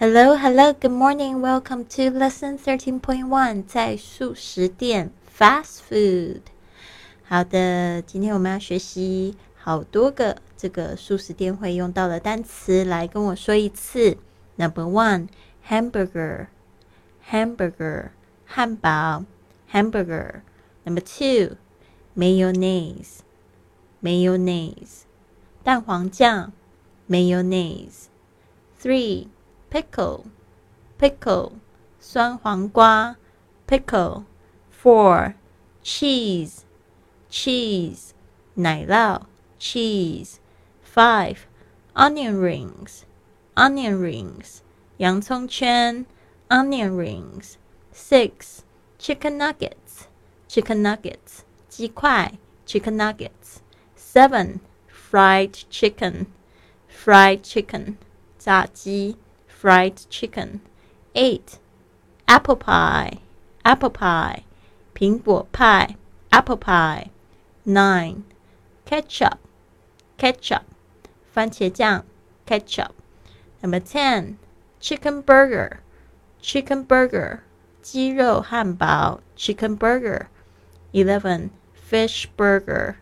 [0.00, 1.40] Hello, hello, good morning.
[1.40, 6.42] Welcome to lesson thirteen point one，在素食店 fast food。
[7.24, 14.18] 好的，今天我们要学习好多个这个素食店会用到的单词，来跟我说一次。
[14.54, 15.30] Number one,
[15.68, 16.46] hamburger,
[17.28, 18.10] hamburger，
[18.46, 19.24] 汉堡
[19.72, 20.42] ，hamburger。
[20.84, 21.56] Number two,
[22.16, 23.18] mayonnaise,
[24.00, 25.02] mayonnaise，
[25.64, 26.52] 蛋黄酱
[27.10, 28.04] ，mayonnaise。
[28.80, 29.26] Three
[29.69, 30.25] pickle,
[30.99, 31.53] pickle,
[31.99, 33.15] 酸黄瓜
[33.67, 34.25] pickle.
[34.69, 35.35] Four,
[35.81, 36.65] cheese,
[37.29, 38.13] cheese,
[38.55, 39.21] 奶酪
[39.57, 40.39] cheese.
[40.83, 41.47] Five,
[41.95, 43.03] onion rings,
[43.55, 44.61] onion rings,
[44.97, 46.05] 洋葱圈
[46.49, 47.57] onion rings.
[47.91, 48.61] Six,
[48.99, 50.07] chicken nuggets,
[50.47, 52.33] chicken nuggets, 鸡块
[52.67, 53.61] chicken nuggets.
[53.95, 56.27] Seven, fried chicken,
[56.87, 57.97] fried chicken,
[58.37, 59.17] 炸鸡
[59.57, 60.61] fried chicken.
[61.15, 61.59] Eight,
[62.27, 63.19] apple pie,
[63.63, 64.43] apple pie,
[64.93, 65.95] 苹果派
[66.31, 67.09] apple pie.
[67.65, 68.23] Nine,
[68.85, 69.37] ketchup,
[70.17, 70.63] ketchup,
[71.33, 72.03] 番茄酱
[72.45, 72.91] ketchup.
[73.61, 74.37] Number ten,
[74.79, 75.79] chicken burger,
[76.41, 77.39] chicken burger,
[77.81, 80.27] 鸡肉汉堡 chicken burger.
[80.93, 82.95] Eleven, fish burger,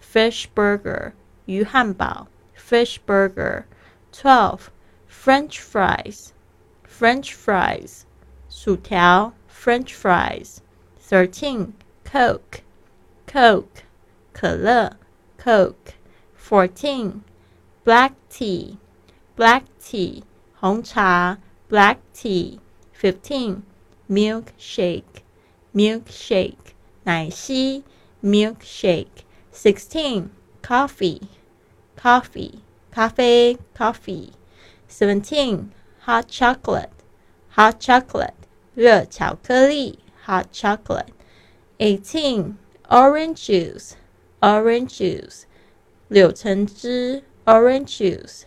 [0.00, 1.12] fish burger,
[1.46, 2.28] 鱼汉堡
[2.66, 3.64] fish burger.
[4.12, 4.70] Twelve,
[5.10, 6.32] French fries,
[6.84, 8.04] French fries,
[8.48, 10.60] 薯条 French fries.
[11.00, 11.72] Thirteen,
[12.04, 12.62] Coke,
[13.26, 13.84] Coke,
[14.32, 14.96] 可乐
[15.38, 15.94] Coke.
[16.36, 17.22] Fourteen,
[17.84, 18.78] black tea,
[19.34, 20.22] black tea,
[20.54, 21.38] 红茶
[21.68, 22.60] black tea.
[22.92, 23.62] Fifteen,
[24.08, 25.22] milkshake,
[25.74, 27.82] milkshake, 奶昔
[28.22, 29.24] milkshake.
[29.52, 30.30] Sixteen,
[30.62, 31.22] coffee,
[31.96, 32.60] coffee,
[32.92, 34.30] 咖啡 coffee.
[34.91, 35.71] 17.
[36.01, 36.91] Hot chocolate.
[37.51, 38.33] Hot chocolate.
[38.75, 41.13] 热巧克力 hot chocolate.
[41.77, 42.57] 18.
[42.89, 43.93] Orange juice.
[44.41, 45.43] Orange juice.
[46.09, 48.43] 柳橙汁 orange juice.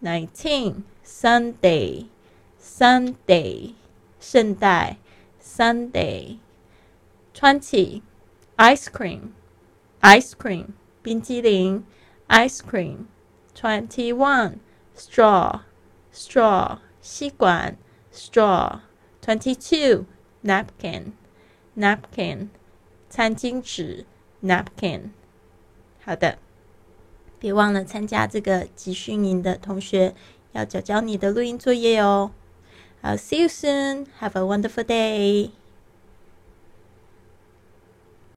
[0.00, 0.82] 19.
[1.04, 2.06] sundae.
[2.60, 3.74] sundae.
[4.20, 4.96] 圣代
[5.40, 6.38] sundae.
[7.32, 8.02] 20.
[8.58, 9.34] Ice cream.
[10.02, 10.74] Ice cream.
[11.02, 11.84] 冰激凌
[12.28, 13.06] ice cream.
[13.54, 14.58] 21.
[14.96, 15.60] Straw.
[16.16, 17.76] Straw, 吸管
[18.12, 18.80] straw.
[19.20, 20.04] Twenty-two,
[20.44, 21.12] napkin,
[21.76, 22.48] napkin,
[23.10, 24.06] 餐巾纸
[24.40, 25.10] napkin.
[26.04, 26.38] 好的，
[27.40, 30.14] 别忘了参加这个集训营的同学
[30.52, 32.30] 要交交你的录音作业哦。
[33.02, 34.06] I'll see you soon.
[34.20, 35.50] Have a wonderful day.